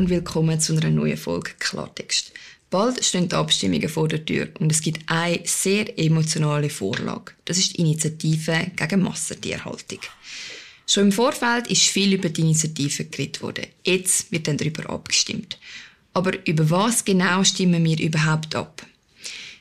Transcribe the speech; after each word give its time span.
und 0.00 0.08
willkommen 0.08 0.58
zu 0.58 0.74
einer 0.78 0.88
neuen 0.88 1.18
Folge 1.18 1.50
Klartext. 1.58 2.32
Bald 2.70 3.04
stehen 3.04 3.28
die 3.28 3.34
Abstimmungen 3.34 3.90
vor 3.90 4.08
der 4.08 4.24
Tür 4.24 4.48
und 4.58 4.72
es 4.72 4.80
gibt 4.80 5.02
eine 5.10 5.42
sehr 5.44 5.98
emotionale 5.98 6.70
Vorlage. 6.70 7.32
Das 7.44 7.58
ist 7.58 7.74
die 7.74 7.82
Initiative 7.82 8.70
gegen 8.76 9.02
Massentierhaltung. 9.02 9.98
Schon 10.86 11.04
im 11.04 11.12
Vorfeld 11.12 11.66
ist 11.66 11.82
viel 11.82 12.14
über 12.14 12.30
die 12.30 12.40
Initiative 12.40 13.04
geredet 13.04 13.42
worden. 13.42 13.66
Jetzt 13.84 14.32
wird 14.32 14.48
dann 14.48 14.56
darüber 14.56 14.88
abgestimmt. 14.88 15.58
Aber 16.14 16.32
über 16.46 16.70
was 16.70 17.04
genau 17.04 17.44
stimmen 17.44 17.84
wir 17.84 18.00
überhaupt 18.00 18.54
ab? 18.54 18.86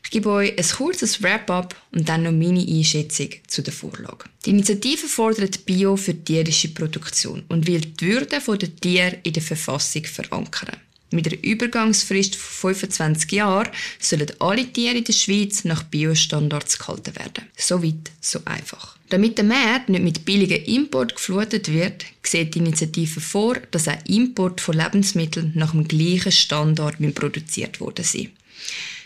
Ich 0.03 0.11
gebe 0.11 0.29
euch 0.29 0.57
ein 0.57 0.77
kurzes 0.77 1.21
Wrap-up 1.21 1.75
und 1.91 2.09
dann 2.09 2.23
noch 2.23 2.31
meine 2.31 2.65
Einschätzung 2.65 3.29
zu 3.47 3.61
der 3.61 3.73
Vorlage. 3.73 4.25
Die 4.45 4.51
Initiative 4.51 5.07
fordert 5.07 5.65
Bio 5.65 5.95
für 5.97 6.15
tierische 6.15 6.69
Produktion 6.69 7.43
und 7.49 7.67
will 7.67 7.81
die 7.81 8.01
Würde 8.01 8.27
der 8.27 8.75
Tiere 8.75 9.17
in 9.23 9.33
der 9.33 9.43
Verfassung 9.43 10.05
verankern. 10.05 10.77
Mit 11.11 11.27
einer 11.27 11.43
Übergangsfrist 11.43 12.35
von 12.35 12.75
25 12.75 13.31
Jahren 13.31 13.69
sollen 13.99 14.31
alle 14.39 14.71
Tiere 14.71 14.97
in 14.97 15.03
der 15.03 15.13
Schweiz 15.13 15.63
nach 15.63 15.83
Biostandards 15.83 16.77
gehalten 16.77 17.15
werden. 17.15 17.45
So 17.57 17.81
weit, 17.83 18.11
so 18.21 18.39
einfach. 18.45 18.95
Damit 19.09 19.39
der 19.39 19.45
Markt 19.45 19.89
nicht 19.89 20.03
mit 20.03 20.25
billigen 20.25 20.63
Import 20.65 21.15
geflutet 21.15 21.73
wird, 21.73 22.05
sieht 22.21 22.53
die 22.53 22.59
Initiative 22.59 23.21
vor, 23.21 23.55
dass 23.71 23.87
auch 23.87 23.97
Import 24.07 24.61
von 24.61 24.77
Lebensmitteln 24.77 25.51
nach 25.55 25.71
dem 25.71 25.87
gleichen 25.87 26.31
Standard 26.31 26.97
produziert 27.15 27.79
worden 27.79 28.05
sind. 28.05 28.29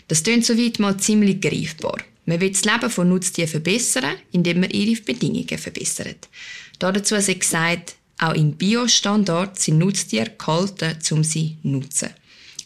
Das 0.08 0.22
klingt 0.22 0.44
soweit 0.44 0.78
mal 0.78 0.96
ziemlich 0.98 1.40
greifbar. 1.40 1.98
Man 2.26 2.40
will 2.40 2.50
das 2.50 2.64
Leben 2.64 2.90
von 2.90 3.08
Nutztieren 3.08 3.50
verbessern, 3.50 4.16
indem 4.32 4.60
man 4.60 4.70
ihre 4.70 5.00
Bedingungen 5.00 5.58
verbessert. 5.58 6.28
Dazu 6.78 7.20
sei 7.20 7.34
gesagt, 7.34 7.96
auch 8.18 8.34
in 8.34 8.56
Biostandards 8.56 9.64
sind 9.64 9.78
Nutztiere 9.78 10.30
gehalten, 10.38 10.96
um 11.10 11.24
sie 11.24 11.56
zu 11.62 11.68
nutzen. 11.68 12.10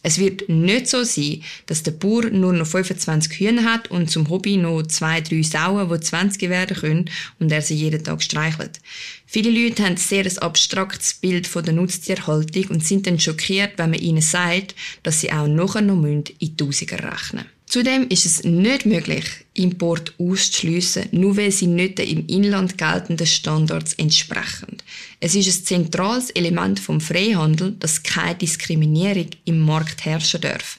Es 0.02 0.18
wird 0.18 0.48
nicht 0.48 0.86
so 0.86 1.02
sein, 1.04 1.42
dass 1.66 1.82
der 1.82 1.91
Bauer 1.92 2.27
nur 2.30 2.52
noch 2.52 2.66
25 2.66 3.38
Hühner 3.38 3.64
hat 3.64 3.91
und 3.91 4.10
zum 4.10 4.28
Hobby 4.28 4.56
noch 4.56 4.82
zwei, 4.82 5.20
drei 5.20 5.42
Sauen, 5.42 5.88
die 5.88 6.00
20 6.00 6.48
werden 6.48 6.77
können 6.77 7.10
und 7.40 7.50
er 7.50 7.62
sie 7.62 7.74
jeden 7.74 8.05
Tag 8.05 8.22
streichelt. 8.22 8.80
Viele 9.27 9.50
Leute 9.50 9.84
haben 9.84 9.96
sehr 9.96 10.24
ein 10.24 10.38
abstraktes 10.38 11.14
Bild 11.14 11.46
von 11.46 11.64
der 11.64 11.74
Nutztierhaltung 11.74 12.66
und 12.68 12.84
sind 12.84 13.06
dann 13.06 13.20
schockiert, 13.20 13.72
wenn 13.77 13.90
man 13.90 14.00
ihnen 14.00 14.22
sagt, 14.22 14.74
dass 15.02 15.20
sie 15.20 15.32
auch 15.32 15.48
nachher 15.48 15.82
noch 15.82 16.05
in 16.05 16.56
Tausiger 16.56 16.98
rechnen 16.98 17.44
müssen. 17.44 17.58
Zudem 17.69 18.08
ist 18.08 18.24
es 18.24 18.44
nicht 18.44 18.86
möglich, 18.86 19.24
Import 19.52 20.14
auszuschliessen, 20.19 21.08
nur 21.12 21.36
weil 21.36 21.52
sie 21.52 21.66
nicht 21.66 21.98
den 21.98 22.08
im 22.08 22.27
Inland 22.27 22.78
geltenden 22.78 23.27
Standards 23.27 23.92
entsprechen. 23.94 24.78
Es 25.20 25.34
ist 25.34 25.48
ein 25.48 25.64
zentrales 25.66 26.30
Element 26.30 26.80
vom 26.80 26.98
Freihandel, 27.00 27.77
dass 27.78 28.02
keine 28.02 28.36
Diskriminierung 28.36 29.28
im 29.44 29.61
Markt 29.61 30.06
herrschen 30.06 30.41
darf. 30.41 30.78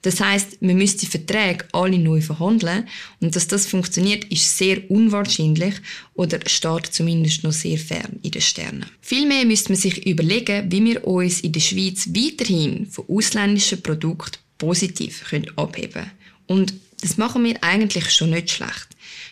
Das 0.00 0.18
heißt, 0.18 0.62
man 0.62 0.78
müsste 0.78 1.00
die 1.00 1.10
Verträge 1.10 1.66
alle 1.72 1.98
neu 1.98 2.22
verhandeln 2.22 2.88
und 3.20 3.36
dass 3.36 3.46
das 3.46 3.66
funktioniert, 3.66 4.24
ist 4.32 4.56
sehr 4.56 4.90
unwahrscheinlich 4.90 5.74
oder 6.14 6.38
steht 6.46 6.86
zumindest 6.86 7.44
noch 7.44 7.52
sehr 7.52 7.76
fern 7.76 8.18
in 8.22 8.30
den 8.30 8.40
Sternen. 8.40 8.86
Vielmehr 9.02 9.44
müsste 9.44 9.72
man 9.72 9.80
sich 9.80 10.06
überlegen, 10.06 10.72
wie 10.72 10.84
wir 10.86 11.06
uns 11.06 11.42
in 11.42 11.52
der 11.52 11.60
Schweiz 11.60 12.08
weiterhin 12.14 12.86
von 12.86 13.04
ausländischen 13.08 13.82
Produkten 13.82 14.38
positiv 14.56 15.22
abheben 15.56 15.92
können. 15.92 16.19
Und 16.50 16.74
das 17.00 17.16
machen 17.16 17.44
wir 17.44 17.62
eigentlich 17.62 18.10
schon 18.10 18.30
nicht 18.30 18.50
schlecht. 18.50 18.88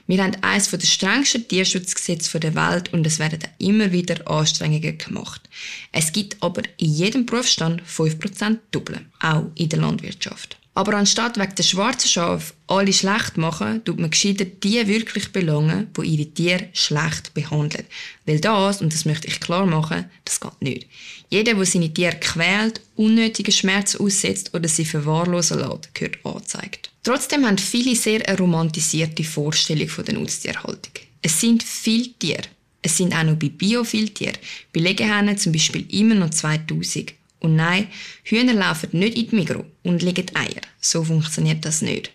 Wir 0.06 0.22
haben 0.22 0.36
eines 0.40 0.70
der 0.70 0.78
strengsten 0.78 1.48
Tierschutzgesetze 1.48 2.38
der 2.38 2.54
Welt 2.54 2.92
und 2.92 3.04
es 3.04 3.18
werden 3.18 3.40
immer 3.58 3.90
wieder 3.90 4.30
Anstrengungen 4.30 4.96
gemacht. 4.96 5.42
Es 5.90 6.12
gibt 6.12 6.36
aber 6.40 6.62
in 6.76 6.94
jedem 6.94 7.26
Berufsstand 7.26 7.82
5% 7.82 8.58
Doppel, 8.70 9.00
auch 9.20 9.46
in 9.56 9.68
der 9.68 9.80
Landwirtschaft. 9.80 10.58
Aber 10.74 10.94
anstatt 10.94 11.40
wegen 11.40 11.56
der 11.56 11.64
schwarzen 11.64 12.08
Schafe 12.08 12.54
alle 12.68 12.92
schlecht 12.92 13.36
machen, 13.36 13.84
tut 13.84 13.98
man 13.98 14.10
gescheiter 14.10 14.44
die 14.44 14.86
wirklich 14.86 15.32
belangen, 15.32 15.88
wo 15.94 16.02
ihre 16.02 16.30
Tiere 16.30 16.68
schlecht 16.72 17.34
behandeln. 17.34 17.84
Weil 18.26 18.38
das, 18.38 18.80
und 18.80 18.94
das 18.94 19.04
möchte 19.04 19.26
ich 19.26 19.40
klar 19.40 19.66
machen, 19.66 20.04
das 20.24 20.38
geht 20.38 20.62
nicht. 20.62 20.86
Jeder, 21.30 21.54
der 21.54 21.66
seine 21.66 21.92
Tiere 21.92 22.14
quält, 22.20 22.80
unnötige 22.94 23.50
Schmerzen 23.50 24.00
aussetzt 24.00 24.54
oder 24.54 24.68
sie 24.68 24.84
verwahrlosen 24.84 25.58
lässt, 25.58 25.92
gehört 25.96 26.24
angezeigt. 26.24 26.92
Trotzdem 27.08 27.46
haben 27.46 27.56
viele 27.56 27.96
sehr 27.96 28.28
eine 28.28 28.36
romantisierte 28.36 29.24
Vorstellung 29.24 29.88
von 29.88 30.04
der 30.04 30.12
Nutztierhaltung. 30.12 30.92
Es 31.22 31.40
sind 31.40 31.62
viele 31.62 32.12
Tiere. 32.18 32.42
Es 32.82 32.98
sind 32.98 33.14
auch 33.14 33.22
noch 33.22 33.36
bei 33.36 33.48
Bio 33.48 33.82
viele 33.82 34.12
Tiere. 34.12 34.34
Bei 34.74 34.80
Legehennen 34.80 35.38
zum 35.38 35.52
Beispiel 35.52 35.86
immer 35.90 36.16
noch 36.16 36.28
2000. 36.28 37.14
Und 37.40 37.56
nein, 37.56 37.88
Hühner 38.24 38.52
laufen 38.52 38.90
nicht 38.92 39.16
in 39.16 39.30
die 39.30 39.36
Migros 39.36 39.64
und 39.84 40.02
legen 40.02 40.26
Eier. 40.34 40.60
So 40.82 41.02
funktioniert 41.02 41.64
das 41.64 41.80
nicht. 41.80 42.12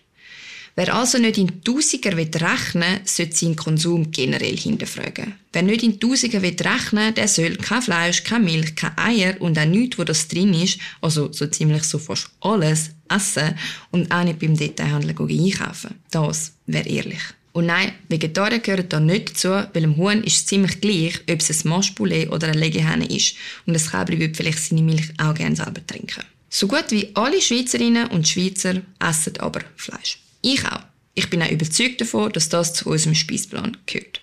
Wer 0.76 0.92
also 0.92 1.18
nicht 1.18 1.38
in 1.38 1.62
Tausiger 1.62 2.16
rechnen 2.16 2.82
will, 2.82 3.00
sollte 3.04 3.36
seinen 3.36 3.54
Konsum 3.54 4.10
generell 4.10 4.56
hinterfragen. 4.56 5.34
Wer 5.52 5.62
nicht 5.62 5.84
in 5.84 6.00
Tausiger 6.00 6.42
rechnen 6.42 7.06
will, 7.06 7.12
der 7.12 7.28
soll 7.28 7.56
kein 7.56 7.80
Fleisch, 7.80 8.24
keine 8.24 8.44
Milch, 8.44 8.74
keine 8.74 8.98
Eier 8.98 9.40
und 9.40 9.56
auch 9.56 9.64
nichts, 9.64 9.98
wo 9.98 10.04
das 10.04 10.26
drin 10.26 10.52
ist, 10.52 10.80
also 11.00 11.32
so 11.32 11.46
ziemlich 11.46 11.84
so 11.84 11.98
fast 11.98 12.28
alles, 12.40 12.90
essen 13.08 13.56
und 13.92 14.10
auch 14.10 14.24
nicht 14.24 14.40
beim 14.40 14.56
Detailhandel 14.56 15.10
einkaufen. 15.10 15.94
Das 16.10 16.54
wäre 16.66 16.88
ehrlich. 16.88 17.22
Und 17.52 17.66
nein, 17.66 17.92
Vegetarier 18.08 18.58
gehören 18.58 18.88
da 18.88 18.98
nicht 18.98 19.30
dazu, 19.30 19.50
weil 19.50 19.82
dem 19.82 19.96
Huhn 19.96 20.24
ist 20.24 20.38
es 20.38 20.46
ziemlich 20.46 20.80
gleich, 20.80 21.20
ob 21.30 21.40
es 21.40 21.64
ein 21.64 21.68
Maschpoulet 21.68 22.30
oder 22.30 22.48
eine 22.48 22.58
Legehenne 22.58 23.06
ist. 23.06 23.36
Und 23.64 23.74
das 23.74 23.92
Kälbchen 23.92 24.18
wird 24.18 24.36
vielleicht 24.36 24.58
seine 24.58 24.82
Milch 24.82 25.12
auch 25.18 25.34
gerne 25.34 25.54
selber 25.54 25.86
trinken. 25.86 26.24
So 26.50 26.66
gut 26.66 26.86
wie 26.90 27.10
alle 27.14 27.40
Schweizerinnen 27.40 28.08
und 28.08 28.26
Schweizer 28.26 28.82
essen 28.98 29.38
aber 29.38 29.60
Fleisch. 29.76 30.18
Ich 30.44 30.62
auch. 30.66 30.80
Ich 31.14 31.30
bin 31.30 31.42
auch 31.42 31.50
überzeugt 31.50 32.02
davon, 32.02 32.30
dass 32.30 32.50
das 32.50 32.74
zu 32.74 32.90
unserem 32.90 33.14
Speisplan 33.14 33.78
gehört. 33.86 34.20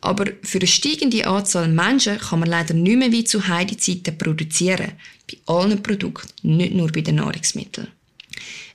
Aber 0.00 0.24
für 0.42 0.58
eine 0.58 0.66
steigende 0.66 1.26
Anzahl 1.28 1.68
Menschen 1.68 2.18
kann 2.18 2.40
man 2.40 2.48
leider 2.48 2.74
nicht 2.74 2.98
mehr 2.98 3.12
wie 3.12 3.22
zu 3.22 3.46
Heidezeiten 3.46 4.18
produzieren. 4.18 4.92
Bei 5.30 5.54
allen 5.54 5.80
Produkten, 5.80 6.56
nicht 6.56 6.74
nur 6.74 6.90
bei 6.90 7.02
den 7.02 7.16
Nahrungsmitteln. 7.16 7.86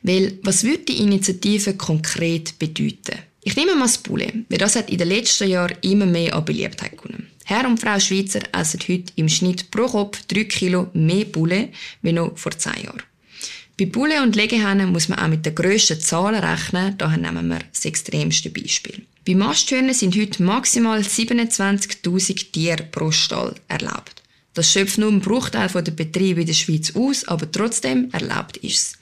Weil, 0.04 0.40
was 0.44 0.64
würde 0.64 0.86
die 0.86 1.02
Initiative 1.02 1.74
konkret 1.74 2.58
bedeuten? 2.60 3.20
Ich 3.44 3.58
nehme 3.58 3.76
mal 3.76 3.86
das 3.86 3.98
Poulet, 3.98 4.46
weil 4.48 4.60
das 4.60 4.78
hat 4.78 4.90
in 4.90 4.98
den 4.98 5.10
letzten 5.10 5.50
Jahren 5.50 5.78
immer 5.82 6.06
mehr 6.06 6.34
an 6.34 6.46
Beliebtheit 6.46 6.98
gewonnen. 6.98 7.28
Herr 7.44 7.68
und 7.68 7.80
Frau 7.80 8.00
Schweizer 8.00 8.40
essen 8.54 8.80
heute 8.88 9.12
im 9.18 9.28
Schnitt 9.28 9.70
pro 9.70 9.88
Kopf 9.88 10.26
3 10.28 10.46
Kilo 10.46 10.88
mehr 10.94 11.26
Poulet 11.26 11.74
wie 12.02 12.14
noch 12.14 12.38
vor 12.38 12.58
10 12.58 12.84
Jahren. 12.84 13.04
Bei 13.78 13.86
Bullen 13.86 14.24
und 14.24 14.38
Legehennen 14.38 14.94
muss 14.94 15.10
man 15.10 15.20
auch 15.20 15.28
mit 15.28 15.46
den 15.46 15.54
grössten 15.54 16.00
Zahlen 16.00 16.42
rechnen. 16.42 16.98
Daher 16.98 17.18
nehmen 17.18 17.50
wir 17.50 17.60
das 17.74 17.84
extremste 17.84 18.50
Beispiel. 18.50 19.06
Bei 19.28 19.36
Masthühnern 19.36 19.94
sind 19.94 20.16
heute 20.16 20.44
maximal 20.44 21.00
27.000 21.00 22.52
Tiere 22.52 22.84
pro 22.84 23.12
Stall 23.12 23.56
erlaubt. 23.68 24.24
Das 24.54 24.72
schöpft 24.72 24.98
nur 24.98 25.10
einen 25.10 25.20
Bruchteil 25.20 25.68
der 25.68 25.92
Betriebe 25.92 26.42
in 26.42 26.48
der 26.48 26.54
Schweiz 26.54 26.96
aus, 26.96 27.28
aber 27.28 27.52
trotzdem 27.52 28.10
erlaubt 28.14 28.56
ist 28.58 28.78
es. 28.78 28.98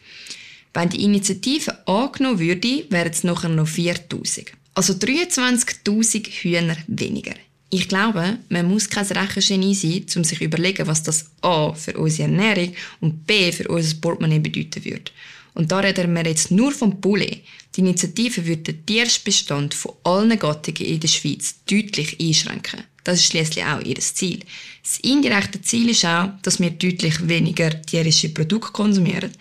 Wenn 0.74 0.90
die 0.90 1.04
Initiative 1.04 1.88
angenommen 1.88 2.40
würde, 2.40 2.86
wären 2.90 3.12
es 3.12 3.24
nachher 3.24 3.50
noch 3.50 3.68
4.000. 3.68 4.48
Also 4.74 4.94
23.000 4.94 6.28
Hühner 6.30 6.78
weniger. 6.88 7.36
Ich 7.74 7.88
glaube, 7.88 8.38
man 8.50 8.68
muss 8.70 8.88
kein 8.88 9.04
Rechengenie 9.04 9.74
sein, 9.74 10.06
um 10.16 10.24
sich 10.24 10.38
zu 10.38 10.44
überlegen, 10.44 10.86
was 10.86 11.02
das 11.02 11.32
A 11.42 11.74
für 11.74 11.98
unsere 11.98 12.30
Ernährung 12.30 12.76
und 13.02 13.26
B 13.26 13.52
für 13.52 13.68
unser 13.68 13.96
Portemonnaie 13.96 14.38
bedeuten 14.38 14.86
würde. 14.86 15.12
Und 15.56 15.72
da 15.72 15.80
reden 15.80 16.14
wir 16.14 16.24
jetzt 16.24 16.52
nur 16.52 16.72
vom 16.72 17.02
Poulet. 17.02 17.42
Die 17.76 17.80
Initiative 17.80 18.46
würde 18.46 18.74
den 18.74 18.86
Tierbestand 18.86 19.74
von 19.74 19.94
allen 20.04 20.38
Gattungen 20.38 20.86
in 20.88 21.00
der 21.00 21.08
Schweiz 21.08 21.56
deutlich 21.68 22.20
einschränken. 22.22 22.84
Das 23.04 23.22
ist 23.22 23.26
schließlich 23.26 23.66
auch 23.66 23.82
ihr 23.82 23.98
Ziel. 23.98 24.42
Das 24.84 25.00
indirekte 25.00 25.60
Ziel 25.64 25.90
ist 25.90 26.06
auch, 26.06 26.30
dass 26.44 26.60
wir 26.60 26.70
deutlich 26.70 27.28
weniger 27.28 27.82
tierische 27.82 28.30
Produkte 28.30 28.72
konsumieren. 28.72 29.32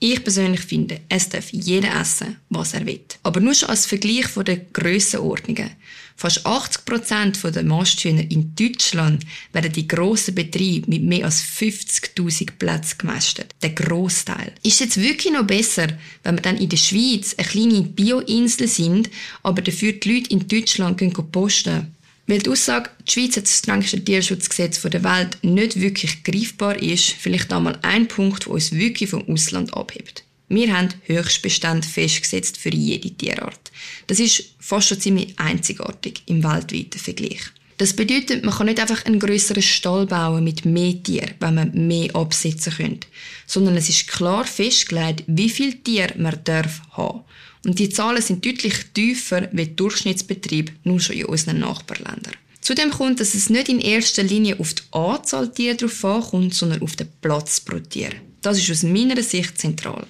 Ich 0.00 0.22
persönlich 0.22 0.60
finde, 0.60 1.00
es 1.08 1.30
darf 1.30 1.50
jeder 1.50 1.98
essen, 1.98 2.36
was 2.50 2.74
er 2.74 2.84
will. 2.84 3.00
Aber 3.22 3.40
nur 3.40 3.54
schon 3.54 3.70
als 3.70 3.86
Vergleich 3.86 4.26
von 4.28 4.44
den 4.44 4.66
Grössenordnungen. 4.70 5.70
Fast 6.20 6.44
80 6.44 6.84
Prozent 6.84 7.38
der 7.42 7.62
Masthühner 7.62 8.30
in 8.30 8.54
Deutschland 8.54 9.24
werden 9.54 9.72
die 9.72 9.88
grossen 9.88 10.34
Betriebe 10.34 10.90
mit 10.90 11.02
mehr 11.02 11.24
als 11.24 11.42
50.000 11.42 12.58
Plätzen 12.58 12.98
gemästet. 12.98 13.54
Der 13.62 13.70
Großteil. 13.70 14.52
Ist 14.62 14.80
jetzt 14.80 15.00
wirklich 15.00 15.32
noch 15.32 15.46
besser, 15.46 15.86
wenn 16.22 16.34
wir 16.34 16.42
dann 16.42 16.58
in 16.58 16.68
der 16.68 16.76
Schweiz 16.76 17.34
eine 17.38 17.48
kleine 17.48 17.80
Bio-Insel 17.84 18.68
sind, 18.68 19.08
aber 19.42 19.62
dafür 19.62 19.94
die 19.94 20.12
Leute 20.12 20.30
in 20.32 20.46
Deutschland 20.46 20.98
gehen 20.98 21.14
posten? 21.14 21.94
Weil 22.26 22.40
die 22.40 22.50
Aussage, 22.50 22.90
die 23.08 23.12
Schweiz 23.12 23.38
hat 23.38 23.44
das 23.44 23.56
strengste 23.56 24.04
Tierschutzgesetz 24.04 24.82
der 24.82 25.02
Welt, 25.02 25.38
nicht 25.40 25.80
wirklich 25.80 26.22
greifbar 26.22 26.76
ist, 26.82 27.12
vielleicht 27.18 27.50
einmal 27.50 27.78
ein 27.80 28.08
Punkt, 28.08 28.44
der 28.44 28.52
uns 28.52 28.72
wirklich 28.72 29.08
vom 29.08 29.26
Ausland 29.26 29.72
abhebt. 29.72 30.24
Wir 30.52 30.76
haben 30.76 30.88
Höchstbestände 31.04 31.86
festgesetzt 31.86 32.56
für 32.56 32.74
jede 32.74 33.08
Tierart. 33.12 33.70
Das 34.08 34.18
ist 34.18 34.56
fast 34.58 34.88
schon 34.88 35.00
ziemlich 35.00 35.38
einzigartig 35.38 36.22
im 36.26 36.42
weltweiten 36.42 36.98
Vergleich. 36.98 37.40
Das 37.76 37.94
bedeutet, 37.94 38.44
man 38.44 38.52
kann 38.52 38.66
nicht 38.66 38.80
einfach 38.80 39.06
einen 39.06 39.20
größeren 39.20 39.62
Stall 39.62 40.06
bauen 40.06 40.42
mit 40.42 40.64
mehr 40.64 41.00
Tieren, 41.00 41.34
wenn 41.38 41.54
man 41.54 41.86
mehr 41.86 42.14
absetzen 42.16 42.72
könnte, 42.72 43.06
sondern 43.46 43.76
es 43.76 43.88
ist 43.88 44.08
klar 44.08 44.44
festgelegt, 44.44 45.22
wie 45.28 45.48
viele 45.50 45.80
Tiere 45.84 46.14
man 46.18 46.42
darf 46.42 46.82
haben. 46.90 47.20
Und 47.64 47.78
die 47.78 47.88
Zahlen 47.88 48.20
sind 48.20 48.44
deutlich 48.44 48.74
tiefer 48.92 49.48
wie 49.52 49.66
die 49.66 49.76
Durchschnittsbetrieb 49.76 50.72
nur 50.82 50.98
schon 50.98 51.16
in 51.16 51.26
unseren 51.26 51.60
Nachbarländern. 51.60 52.34
Zudem 52.60 52.90
kommt, 52.90 53.20
dass 53.20 53.34
es 53.34 53.50
nicht 53.50 53.68
in 53.68 53.80
erster 53.80 54.24
Linie 54.24 54.58
auf 54.58 54.74
die 54.74 54.82
Anzahl 54.90 55.52
Tiere 55.52 55.76
drauf 55.76 56.04
ankommt, 56.04 56.54
sondern 56.54 56.82
auf 56.82 56.96
den 56.96 57.08
Platz 57.20 57.60
pro 57.60 57.78
Tier. 57.78 58.10
Das 58.42 58.58
ist 58.58 58.70
aus 58.70 58.82
meiner 58.82 59.22
Sicht 59.22 59.58
zentral. 59.58 60.06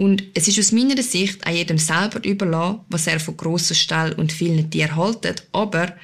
Und 0.00 0.22
es 0.32 0.48
ist 0.48 0.58
aus 0.58 0.72
meiner 0.72 1.02
Sicht 1.02 1.46
auch 1.46 1.50
jedem 1.50 1.76
selber 1.76 2.24
überlassen, 2.24 2.80
was 2.88 3.06
er 3.06 3.20
von 3.20 3.36
grossen 3.36 3.76
Ställen 3.76 4.14
und 4.14 4.32
vielen 4.32 4.70
Tieren 4.70 4.96
haltet. 4.96 5.42
Aber 5.52 5.94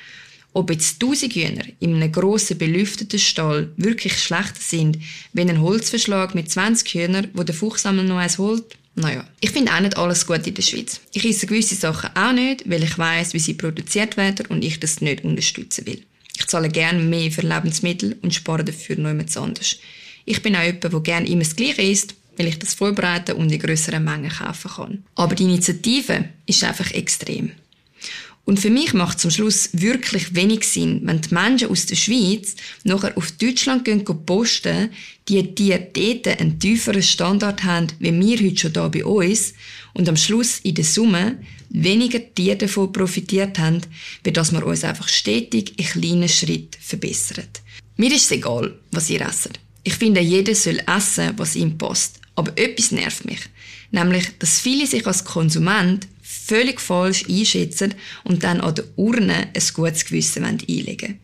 ob 0.52 0.70
jetzt 0.70 1.02
1000 1.02 1.32
Hühner 1.32 1.64
in 1.80 1.94
einem 1.94 2.12
grossen 2.12 2.58
belüfteten 2.58 3.18
Stall 3.18 3.72
wirklich 3.78 4.18
schlechter 4.18 4.60
sind, 4.60 4.98
wenn 5.32 5.48
ein 5.48 5.62
Holzverschlag 5.62 6.34
mit 6.34 6.50
20 6.50 6.92
Hühnern, 6.92 7.28
wo 7.32 7.42
der 7.42 7.54
Fuchsammler 7.54 8.02
noch 8.02 8.18
eins 8.18 8.36
holt, 8.36 8.64
naja. 8.96 9.26
Ich 9.40 9.52
finde 9.52 9.72
auch 9.72 9.80
nicht 9.80 9.96
alles 9.96 10.26
gut 10.26 10.46
in 10.46 10.52
der 10.52 10.60
Schweiz. 10.60 11.00
Ich 11.14 11.24
esse 11.24 11.46
gewisse 11.46 11.74
Sachen 11.74 12.14
auch 12.14 12.34
nicht, 12.34 12.68
weil 12.68 12.82
ich 12.82 12.98
weiß, 12.98 13.32
wie 13.32 13.38
sie 13.38 13.54
produziert 13.54 14.18
werden 14.18 14.44
und 14.50 14.62
ich 14.62 14.78
das 14.78 15.00
nicht 15.00 15.24
unterstützen 15.24 15.86
will. 15.86 16.02
Ich 16.36 16.46
zahle 16.48 16.68
gerne 16.68 17.02
mehr 17.02 17.30
für 17.30 17.40
Lebensmittel 17.40 18.18
und 18.20 18.34
spare 18.34 18.62
dafür 18.62 18.96
noch 18.98 19.08
jemand 19.08 19.34
anders. 19.38 19.76
Ich 20.26 20.42
bin 20.42 20.54
auch 20.54 20.62
jemand, 20.62 20.84
der 20.84 21.00
gerne 21.00 21.26
immer 21.28 21.44
das 21.44 21.56
Gleiche 21.56 21.80
isst, 21.80 22.14
weil 22.36 22.48
ich 22.48 22.58
das 22.58 22.74
vorbereiten 22.74 23.36
und 23.36 23.50
in 23.50 23.58
grösseren 23.58 24.04
Mengen 24.04 24.30
kaufen 24.30 24.70
kann. 24.70 25.04
Aber 25.14 25.34
die 25.34 25.44
Initiative 25.44 26.28
ist 26.46 26.64
einfach 26.64 26.90
extrem. 26.92 27.52
Und 28.46 28.60
für 28.60 28.70
mich 28.70 28.94
macht 28.94 29.24
am 29.24 29.32
Schluss 29.32 29.70
wirklich 29.72 30.36
wenig 30.36 30.64
Sinn, 30.64 31.00
wenn 31.02 31.20
die 31.20 31.34
Menschen 31.34 31.68
aus 31.68 31.86
der 31.86 31.96
Schweiz 31.96 32.54
nachher 32.84 33.16
auf 33.18 33.32
Deutschland 33.32 33.84
gehen, 33.84 34.04
gehen 34.04 34.24
posten, 34.24 34.90
die 35.28 35.42
dort 35.42 36.28
einen 36.28 36.60
tieferen 36.60 37.02
Standard 37.02 37.64
haben, 37.64 37.88
wie 37.98 38.12
wir 38.12 38.38
heute 38.38 38.56
schon 38.56 38.72
da 38.72 38.86
bei 38.86 39.04
uns, 39.04 39.52
und 39.94 40.08
am 40.08 40.16
Schluss 40.16 40.60
in 40.60 40.76
der 40.76 40.84
Summe 40.84 41.38
weniger 41.70 42.20
Tiere 42.34 42.56
davon 42.56 42.92
profitiert 42.92 43.58
haben, 43.58 43.80
wie 44.22 44.30
dass 44.30 44.52
wir 44.52 44.64
uns 44.64 44.84
einfach 44.84 45.08
stetig 45.08 45.76
in 45.76 45.84
kleinen 45.84 46.28
Schritten 46.28 46.80
verbessern. 46.80 47.48
Mir 47.96 48.12
ist 48.12 48.26
es 48.26 48.30
egal, 48.30 48.78
was 48.92 49.10
ihr 49.10 49.22
esst. 49.22 49.58
Ich 49.82 49.94
finde, 49.94 50.20
jeder 50.20 50.54
soll 50.54 50.80
essen, 50.86 51.32
was 51.36 51.56
ihm 51.56 51.76
passt. 51.76 52.20
Aber 52.36 52.52
etwas 52.56 52.92
nervt 52.92 53.24
mich. 53.24 53.40
Nämlich, 53.90 54.26
dass 54.38 54.60
viele 54.60 54.86
sich 54.86 55.06
als 55.06 55.24
Konsument 55.24 56.06
völlig 56.22 56.80
falsch 56.80 57.24
einschätzen 57.28 57.94
und 58.24 58.44
dann 58.44 58.60
an 58.60 58.74
der 58.74 58.84
Urne 58.96 59.48
ein 59.52 59.62
gutes 59.74 60.04
Gewissen 60.04 60.44
einlegen 60.44 61.18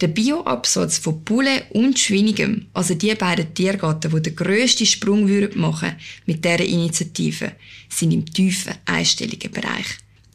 Der 0.00 0.08
Bioabsatz 0.08 0.98
von 0.98 1.22
Bulle 1.22 1.64
und 1.70 1.98
Schweinigem, 1.98 2.66
also 2.74 2.94
die 2.94 3.14
beiden 3.14 3.54
Tiergatten, 3.54 4.10
die 4.10 4.22
den 4.22 4.36
grössten 4.36 4.86
Sprung 4.86 5.28
machen 5.54 5.96
mit 6.26 6.44
dieser 6.44 6.64
Initiative, 6.64 7.52
sind 7.88 8.12
im 8.12 8.26
tiefen 8.26 8.74
einstelligen 8.84 9.52
Bereich. 9.52 9.86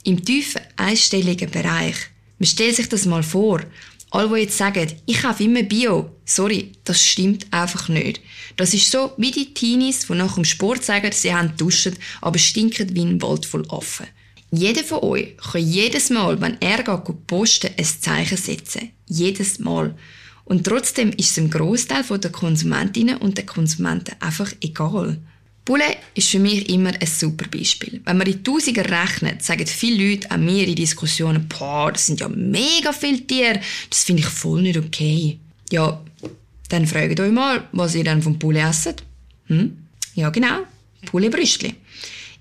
Im 0.04 0.24
tiefen 0.24 0.62
einstelligen 0.78 1.50
Bereich. 1.50 1.96
Man 2.40 2.48
stellt 2.48 2.76
sich 2.76 2.90
das 2.90 3.06
mal 3.06 3.24
vor. 3.24 3.62
Alle, 4.14 4.30
die 4.30 4.42
jetzt 4.42 4.60
sagen, 4.60 4.92
ich 5.08 5.24
kaufe 5.24 5.44
immer 5.44 5.64
Bio. 5.64 6.12
Sorry, 6.24 6.74
das 6.84 7.04
stimmt 7.04 7.52
einfach 7.52 7.90
nicht. 7.90 8.22
Das 8.58 8.76
ist 8.76 8.92
so 8.92 9.12
wie 9.18 9.32
die 9.32 9.56
Teenies, 9.56 10.06
die 10.06 10.14
nach 10.14 10.36
dem 10.36 10.46
Sport 10.46 10.84
sagen, 10.84 11.12
sie 11.12 11.34
haben 11.34 11.58
duschen, 11.58 11.96
aber 12.22 12.38
stinken 12.38 12.96
wie 12.96 13.06
ein 13.06 13.20
Wald 13.24 13.48
voll 13.48 13.66
Affen. 13.70 14.06
Jeder 14.52 14.84
von 14.84 15.00
euch 15.00 15.36
kann 15.38 15.68
jedes 15.68 16.12
Mal, 16.12 16.40
wenn 16.40 16.62
er 16.62 16.84
geht 16.84 17.26
posten, 17.26 17.72
ein 17.76 17.86
Zeichen 17.86 18.38
setzen. 18.38 18.92
Jedes 19.08 19.58
Mal. 19.58 19.96
Und 20.46 20.64
trotzdem 20.64 21.10
ist 21.14 21.30
es 21.30 21.34
dem 21.34 21.50
Großteil 21.50 22.04
der 22.04 22.32
Konsumentinnen 22.32 23.18
und 23.18 23.40
der 23.40 23.48
Konsumenten 23.48 24.16
einfach 24.20 24.54
egal. 24.62 25.18
Bulle 25.66 25.96
ist 26.14 26.30
für 26.30 26.40
mich 26.40 26.68
immer 26.70 26.90
ein 26.90 27.08
super 27.08 27.48
Beispiel. 27.48 28.02
Wenn 28.04 28.18
man 28.18 28.28
in 28.28 28.44
Tausender 28.44 28.84
rechnet, 28.84 29.44
sagen 29.44 29.66
viele 29.66 30.10
Leute 30.12 30.30
an 30.30 30.44
mir 30.44 30.68
in 30.68 30.76
Diskussionen, 30.76 31.48
boah, 31.48 31.92
das 31.92 32.08
sind 32.08 32.20
ja 32.20 32.28
mega 32.28 32.92
viele 32.92 33.26
Tiere, 33.26 33.62
das 33.90 34.04
finde 34.04 34.24
ich 34.24 34.28
voll 34.28 34.62
nicht 34.62 34.78
okay. 34.78 35.40
Ja, 35.72 36.02
dann 36.70 36.86
fragt 36.86 37.20
euch 37.20 37.32
mal, 37.32 37.68
was 37.72 37.96
ihr 37.96 38.04
dann 38.04 38.22
vom 38.22 38.38
Bulle 38.38 38.60
esset. 38.60 39.04
Hm? 39.48 39.78
Ja, 40.16 40.30
genau. 40.30 40.60
Pulle-Brüstli. 41.06 41.76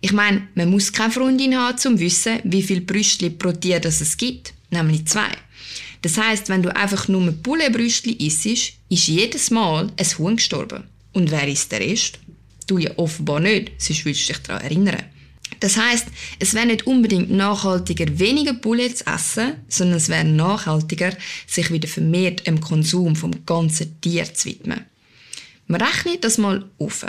Ich 0.00 0.12
meine, 0.12 0.48
man 0.56 0.70
muss 0.70 0.92
keine 0.92 1.12
Freundin 1.12 1.56
haben, 1.56 1.74
um 1.74 1.78
zu 1.78 2.00
wissen, 2.00 2.40
wie 2.42 2.62
viel 2.62 2.80
Brüstli 2.80 3.30
pro 3.30 3.52
Tier 3.52 3.78
das 3.78 4.00
es 4.00 4.16
gibt. 4.16 4.52
Nämlich 4.70 5.06
zwei. 5.06 5.28
Das 6.02 6.19
heißt, 6.19 6.48
wenn 6.48 6.62
du 6.62 6.74
einfach 6.74 7.06
nur 7.06 7.30
Bullenbrüstli 7.30 8.14
isst, 8.14 8.46
ist 8.46 9.06
jedes 9.06 9.50
Mal 9.52 9.92
ein 9.96 10.19
Huhn 10.19 10.36
gestorben. 10.36 10.84
Und 11.12 11.30
wer 11.30 11.46
ist 11.46 11.70
der 11.70 11.80
Rest? 11.80 12.19
Du 12.66 12.78
ja 12.78 12.90
offenbar 12.96 13.40
nicht, 13.40 13.72
sonst 13.78 14.04
würdest 14.04 14.28
du 14.28 14.32
dich 14.32 14.42
daran 14.42 14.62
erinnern. 14.62 15.04
Das 15.60 15.76
heißt, 15.76 16.08
es 16.40 16.54
wäre 16.54 16.66
nicht 16.66 16.86
unbedingt 16.86 17.30
nachhaltiger, 17.30 18.18
weniger 18.18 18.52
Bulle 18.52 18.92
zu 18.92 19.06
essen, 19.06 19.54
sondern 19.68 19.98
es 19.98 20.08
wäre 20.08 20.24
nachhaltiger, 20.24 21.16
sich 21.46 21.70
wieder 21.70 21.88
vermehrt 21.88 22.46
dem 22.46 22.60
Konsum 22.60 23.14
vom 23.14 23.46
ganzen 23.46 24.00
Tier 24.00 24.32
zu 24.34 24.48
widmen. 24.48 24.84
Man 25.68 25.80
rechnet 25.80 26.24
das 26.24 26.38
mal 26.38 26.68
auf. 26.78 27.06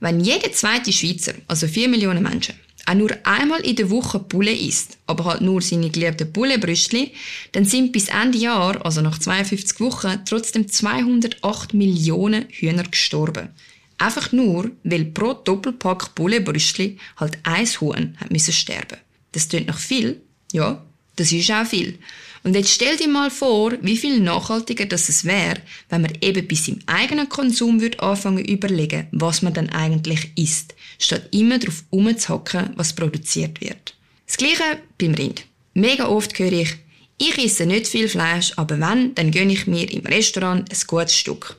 Wenn 0.00 0.20
jeder 0.20 0.50
zweite 0.52 0.92
Schweizer, 0.92 1.34
also 1.46 1.68
4 1.68 1.88
Millionen 1.88 2.22
Menschen, 2.22 2.54
auch 2.86 2.94
nur 2.94 3.10
einmal 3.24 3.60
in 3.60 3.76
der 3.76 3.90
Woche 3.90 4.18
Bulle 4.18 4.52
isst, 4.52 4.98
aber 5.06 5.24
halt 5.24 5.40
nur 5.40 5.62
seine 5.62 5.90
geliebten 5.90 6.32
Bullebrüstli, 6.32 7.12
dann 7.52 7.64
sind 7.64 7.92
bis 7.92 8.08
Ende 8.08 8.38
Jahr, 8.38 8.84
also 8.84 9.00
nach 9.00 9.18
52 9.18 9.80
Wochen, 9.80 10.20
trotzdem 10.26 10.68
208 10.68 11.74
Millionen 11.74 12.46
Hühner 12.50 12.84
gestorben. 12.84 13.50
Einfach 13.98 14.32
nur, 14.32 14.70
weil 14.82 15.04
pro 15.06 15.34
Doppelpack 15.34 16.14
Bullebrüstli 16.14 16.98
halt 17.16 17.38
ein 17.44 17.66
Huhn 17.66 18.16
hat 18.18 18.30
müssen 18.30 18.52
sterben. 18.52 18.98
Das 19.32 19.48
tut 19.48 19.66
noch 19.66 19.78
viel, 19.78 20.20
ja, 20.52 20.84
das 21.16 21.32
ist 21.32 21.50
auch 21.50 21.66
viel. 21.66 21.98
Und 22.42 22.54
jetzt 22.54 22.70
stell 22.70 22.96
dir 22.96 23.08
mal 23.08 23.30
vor, 23.30 23.72
wie 23.80 23.96
viel 23.96 24.20
nachhaltiger 24.20 24.84
das 24.84 25.08
es 25.08 25.24
wäre, 25.24 25.60
wenn 25.88 26.02
man 26.02 26.12
eben 26.20 26.46
bis 26.46 26.68
im 26.68 26.78
eigenen 26.86 27.28
Konsum 27.28 27.80
würde 27.80 28.00
anfangen 28.00 28.44
überlegen, 28.44 29.06
was 29.12 29.40
man 29.40 29.54
dann 29.54 29.70
eigentlich 29.70 30.30
isst, 30.36 30.74
statt 30.98 31.28
immer 31.30 31.58
darauf 31.58 31.84
umzuhocken, 31.90 32.70
was 32.76 32.92
produziert 32.92 33.60
wird. 33.62 33.94
Das 34.26 34.36
Gleiche 34.36 34.78
beim 34.98 35.14
Rind. 35.14 35.46
Mega 35.72 36.06
oft 36.06 36.38
höre 36.38 36.52
ich, 36.52 36.76
ich 37.16 37.38
esse 37.38 37.64
nicht 37.64 37.86
viel 37.86 38.08
Fleisch, 38.08 38.52
aber 38.56 38.78
wenn, 38.78 39.14
dann 39.14 39.30
gönne 39.30 39.52
ich 39.52 39.66
mir 39.66 39.90
im 39.90 40.04
Restaurant 40.04 40.70
ein 40.70 40.78
gutes 40.86 41.16
Stück. 41.16 41.56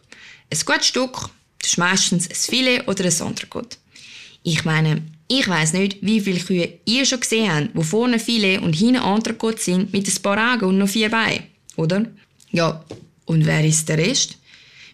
Ein 0.52 0.60
gutes 0.66 0.88
Stück, 0.88 1.30
das 1.66 1.72
ist 1.72 1.78
meistens 1.80 2.30
ein 2.30 2.36
Filet 2.36 2.88
oder 2.88 3.06
ein 3.06 3.28
Entrecote. 3.28 3.78
Ich 4.44 4.66
meine, 4.66 5.02
ich 5.28 5.48
weiss 5.48 5.74
nicht, 5.74 5.98
wie 6.02 6.22
viele 6.22 6.40
Kühe 6.40 6.74
ihr 6.86 7.06
schon 7.06 7.22
gesehen 7.22 7.52
habt, 7.52 7.70
wo 7.74 7.82
vorne 7.82 8.20
Filet 8.20 8.60
und 8.60 8.74
hinten 8.74 9.02
Entrecote 9.02 9.60
sind 9.60 9.92
mit 9.92 10.08
ein 10.08 10.22
paar 10.22 10.54
Augen 10.54 10.66
und 10.66 10.78
noch 10.78 10.88
vier 10.88 11.10
Beinen, 11.10 11.46
oder? 11.76 12.06
Ja, 12.52 12.86
und 13.26 13.48
wer 13.48 13.66
ist 13.66 13.90
der 13.90 13.98
Rest? 13.98 14.38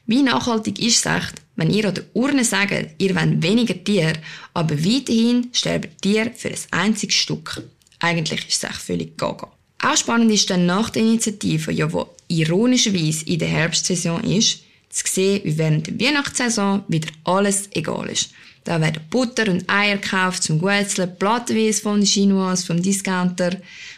Wie 0.06 0.24
nachhaltig 0.24 0.80
ist 0.80 1.06
es 1.06 1.12
echt, 1.14 1.42
wenn 1.58 1.70
ihr 1.70 1.90
an 1.90 1.96
der 1.96 2.06
Urne 2.14 2.46
sagt, 2.46 2.96
ihr 3.00 3.16
wollt 3.16 3.44
weniger 3.44 3.84
Tiere, 3.84 4.14
aber 4.54 4.82
weiterhin 4.82 5.50
sterben 5.52 5.92
Tiere 6.00 6.32
für 6.34 6.52
ein 6.52 6.56
einziges 6.72 7.16
Stück? 7.16 7.62
Eigentlich 8.00 8.48
ist 8.48 8.64
es 8.64 8.70
echt 8.70 8.82
völlig 8.82 9.18
gaga. 9.18 9.52
Auch 9.84 9.98
spannend 9.98 10.32
ist 10.32 10.50
dann 10.50 10.66
nach 10.66 10.90
der 10.90 11.02
Initiative, 11.02 11.74
ja, 11.74 11.92
wo 11.92 12.08
ironischerweise 12.30 13.26
in 13.26 13.40
der 13.40 13.50
Herbstsaison 13.50 14.24
ist, 14.24 14.60
zu 14.92 15.04
sehen, 15.08 15.42
wie 15.44 15.58
während 15.58 15.88
der 15.88 16.00
Weihnachtssaison 16.00 16.84
wieder 16.88 17.10
alles 17.24 17.70
egal 17.74 18.10
ist. 18.10 18.32
Da 18.64 18.80
werden 18.80 19.02
Butter 19.10 19.50
und 19.50 19.68
Eier 19.70 19.98
gekauft 19.98 20.44
zum 20.44 20.60
Guetzeln, 20.60 21.18
Plattenweiss 21.18 21.80
von 21.80 22.04
Chinois, 22.04 22.64
vom 22.66 22.82
Discounter. 22.82 23.52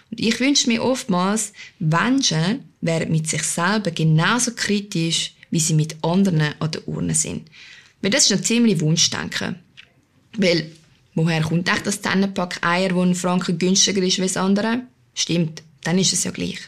Und 0.10 0.20
ich 0.20 0.40
wünsche 0.40 0.70
mir 0.70 0.82
oftmals, 0.82 1.52
Menschen 1.80 2.64
wären 2.80 3.12
mit 3.12 3.28
sich 3.28 3.44
selber 3.44 3.92
genauso 3.92 4.52
kritisch, 4.52 5.34
wie 5.52 5.60
sie 5.60 5.74
mit 5.74 5.98
anderen 6.02 6.54
an 6.60 6.72
der 6.72 6.88
Urne 6.88 7.14
sind. 7.14 7.50
Weil 8.02 8.12
das 8.12 8.26
ist 8.26 8.38
ein 8.38 8.44
ziemlich 8.44 8.80
Wunschdenken. 8.80 9.56
Weil, 10.38 10.72
woher 11.14 11.42
kommt 11.42 11.70
echt 11.70 11.86
das 11.86 12.02
Tannenpack 12.02 12.60
Eier, 12.66 12.96
wo 12.96 13.02
ein 13.04 13.16
Franken 13.16 13.58
günstiger 13.58 14.02
ist 14.02 14.20
als 14.20 14.38
andere? 14.38 14.84
Stimmt, 15.14 15.62
dann 15.84 16.00
ist 16.00 16.14
es 16.14 16.24
ja 16.24 16.32
gleich. 16.32 16.60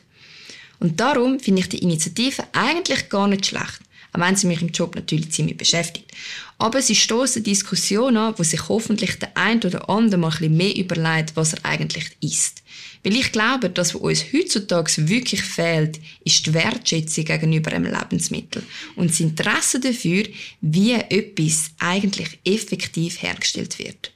Und 0.80 1.00
darum 1.00 1.40
finde 1.40 1.62
ich 1.62 1.70
die 1.70 1.80
Initiative 1.80 2.44
eigentlich 2.52 3.10
gar 3.10 3.28
nicht 3.28 3.46
schlecht 3.46 3.85
auch 4.16 4.20
wenn 4.22 4.36
sie 4.36 4.48
mich 4.48 4.62
im 4.62 4.70
Job 4.70 4.96
natürlich 4.96 5.32
ziemlich 5.32 5.58
beschäftigt. 5.58 6.12
Aber 6.58 6.82
sie 6.82 6.96
stoßen 6.96 7.44
Diskussionen 7.44 8.18
an, 8.18 8.34
wo 8.38 8.44
sich 8.44 8.70
hoffentlich 8.70 9.20
der 9.20 9.36
ein 9.36 9.62
oder 9.62 9.90
andere 9.90 10.20
mal 10.20 10.28
ein 10.28 10.38
bisschen 10.38 10.58
mehr 10.58 10.76
überlegt, 10.76 11.36
was 11.36 11.54
er 11.54 11.66
eigentlich 11.66 12.06
ist. 12.22 12.64
Weil 13.04 13.18
ich 13.18 13.32
glaube, 13.32 13.70
das, 13.70 13.94
was 13.94 14.02
uns 14.02 14.26
heutzutage 14.34 15.08
wirklich 15.10 15.44
fehlt, 15.44 16.00
ist 16.24 16.46
die 16.46 16.54
Wertschätzung 16.54 17.26
gegenüber 17.26 17.72
einem 17.72 17.92
Lebensmittel 17.92 18.64
und 18.96 19.12
das 19.12 19.20
Interesse 19.20 19.80
dafür, 19.80 20.24
wie 20.62 20.94
etwas 20.94 21.72
eigentlich 21.80 22.40
effektiv 22.46 23.22
hergestellt 23.22 23.78
wird. 23.78 24.12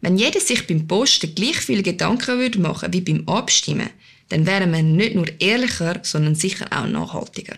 Wenn 0.00 0.16
jeder 0.16 0.40
sich 0.40 0.66
beim 0.66 0.86
Posten 0.86 1.34
gleich 1.34 1.56
viel 1.56 1.82
Gedanken 1.82 2.38
würde 2.38 2.60
machen 2.60 2.92
wie 2.92 3.00
beim 3.00 3.28
Abstimmen, 3.28 3.90
dann 4.30 4.46
wären 4.46 4.72
wir 4.72 4.82
nicht 4.82 5.14
nur 5.14 5.28
ehrlicher, 5.40 6.00
sondern 6.02 6.34
sicher 6.34 6.66
auch 6.70 6.86
nachhaltiger. 6.86 7.56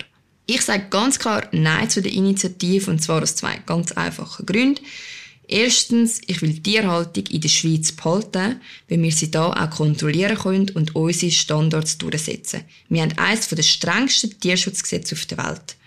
Ich 0.53 0.63
sage 0.63 0.87
ganz 0.89 1.17
klar 1.17 1.47
Nein 1.53 1.89
zu 1.89 2.01
der 2.01 2.11
Initiative 2.11 2.91
und 2.91 3.01
zwar 3.01 3.23
aus 3.23 3.37
zwei 3.37 3.61
ganz 3.65 3.93
einfachen 3.93 4.45
Gründen. 4.45 4.83
Erstens, 5.47 6.19
ich 6.27 6.41
will 6.41 6.51
die 6.51 6.61
Tierhaltung 6.61 7.25
in 7.27 7.39
der 7.39 7.47
Schweiz 7.47 7.93
behalten, 7.93 8.59
weil 8.89 9.01
wir 9.01 9.13
sie 9.13 9.31
da 9.31 9.53
auch 9.53 9.69
kontrollieren 9.69 10.37
können 10.37 10.69
und 10.71 10.93
unsere 10.93 11.31
Standards 11.31 11.97
durchsetzen. 11.99 12.65
Wir 12.89 13.03
haben 13.03 13.17
eines 13.17 13.47
der 13.47 13.63
strengsten 13.63 14.37
Tierschutzgesetze 14.41 15.15
auf 15.15 15.25
der 15.25 15.37
Welt. 15.37 15.77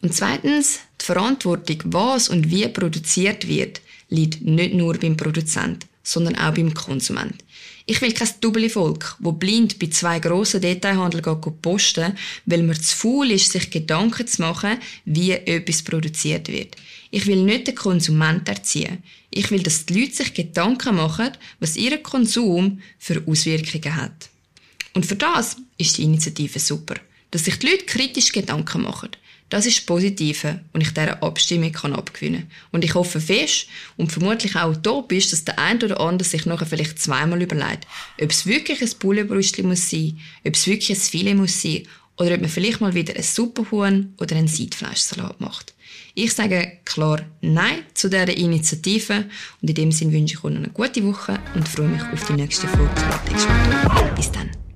Und 0.00 0.14
zweitens, 0.14 0.78
die 1.00 1.04
Verantwortung, 1.04 1.78
was 1.86 2.28
und 2.28 2.52
wie 2.52 2.68
produziert 2.68 3.48
wird, 3.48 3.80
liegt 4.10 4.42
nicht 4.42 4.74
nur 4.74 4.96
beim 4.96 5.16
Produzent, 5.16 5.86
sondern 6.04 6.36
auch 6.36 6.54
beim 6.54 6.72
Konsument. 6.72 7.42
Ich 7.90 8.02
will 8.02 8.12
kein 8.12 8.28
double 8.42 8.68
Volk, 8.68 9.16
wo 9.18 9.32
blind 9.32 9.78
bei 9.78 9.86
zwei 9.86 10.18
grossen 10.18 10.60
Detailhandel 10.60 11.22
posten, 11.22 12.12
weil 12.44 12.62
man 12.62 12.78
zu 12.78 12.94
faul 12.94 13.30
ist, 13.30 13.50
sich 13.50 13.70
Gedanken 13.70 14.26
zu 14.26 14.42
machen, 14.42 14.76
wie 15.06 15.32
etwas 15.32 15.82
produziert 15.82 16.48
wird. 16.48 16.76
Ich 17.10 17.24
will 17.24 17.42
nicht 17.42 17.66
den 17.66 17.74
Konsument 17.74 18.46
erziehen. 18.46 19.02
Ich 19.30 19.50
will, 19.50 19.62
dass 19.62 19.86
die 19.86 20.00
Leute 20.00 20.16
sich 20.16 20.34
Gedanken 20.34 20.96
machen, 20.96 21.30
was 21.60 21.76
ihr 21.76 21.96
Konsum 22.02 22.82
für 22.98 23.22
Auswirkungen 23.26 23.96
hat. 23.96 24.28
Und 24.92 25.06
für 25.06 25.16
das 25.16 25.56
ist 25.78 25.96
die 25.96 26.02
Initiative 26.02 26.58
super. 26.58 26.96
Dass 27.30 27.46
sich 27.46 27.58
die 27.58 27.68
Leute 27.68 27.86
kritisch 27.86 28.32
Gedanken 28.32 28.82
machen. 28.82 29.12
Das 29.48 29.64
ist 29.64 29.78
das 29.78 29.86
Positive, 29.86 30.60
und 30.72 30.82
ich 30.82 30.90
dieser 30.90 31.22
Abstimmung 31.22 31.72
kann 31.72 31.94
abgewinnen 31.94 32.50
Und 32.70 32.84
ich 32.84 32.94
hoffe 32.94 33.20
fest 33.20 33.66
und 33.96 34.12
vermutlich 34.12 34.56
auch 34.56 34.70
utopisch, 34.70 35.30
dass 35.30 35.44
der 35.44 35.58
ein 35.58 35.82
oder 35.82 36.00
andere 36.00 36.28
sich 36.28 36.44
nachher 36.44 36.66
vielleicht 36.66 36.98
zweimal 36.98 37.40
überlegt, 37.40 37.86
ob 38.20 38.30
es 38.30 38.46
wirklich 38.46 38.82
ein 38.82 38.90
Bullenbrüstli 38.98 39.62
muss 39.62 39.88
sein, 39.88 40.18
ob 40.44 40.54
es 40.54 40.66
wirklich 40.66 40.90
ein 40.90 40.96
Filet 40.96 41.34
muss 41.34 41.62
sein 41.62 41.84
oder 42.18 42.34
ob 42.34 42.40
man 42.40 42.50
vielleicht 42.50 42.80
mal 42.80 42.94
wieder 42.94 43.16
ein 43.16 43.22
Suppenhuhn 43.22 44.14
oder 44.20 44.36
einen 44.36 44.48
Seidfleischsalat 44.48 45.40
macht. 45.40 45.74
Ich 46.14 46.34
sage 46.34 46.78
klar 46.84 47.24
Nein 47.40 47.84
zu 47.94 48.10
dieser 48.10 48.36
Initiative 48.36 49.24
und 49.62 49.68
in 49.68 49.74
dem 49.74 49.92
Sinne 49.92 50.12
wünsche 50.12 50.34
ich 50.34 50.44
Ihnen 50.44 50.58
eine 50.58 50.68
gute 50.68 51.04
Woche 51.04 51.38
und 51.54 51.68
freue 51.68 51.88
mich 51.88 52.02
auf 52.02 52.26
die 52.26 52.34
nächste 52.34 52.66
Folge 52.66 52.92
Bis 54.16 54.30
dann. 54.32 54.67